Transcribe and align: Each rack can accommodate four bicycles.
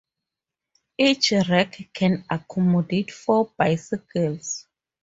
Each 0.97 1.31
rack 1.47 1.89
can 1.93 2.25
accommodate 2.27 3.11
four 3.11 3.51
bicycles. 3.55 4.65